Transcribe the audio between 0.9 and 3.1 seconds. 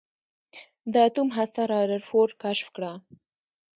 د اتوم هسته رادرفورډ کشف کړه.